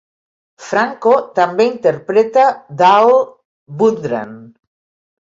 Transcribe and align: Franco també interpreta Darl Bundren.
Franco 0.67 1.11
també 1.39 1.67
interpreta 1.71 2.45
Darl 2.79 3.13
Bundren. 3.83 4.33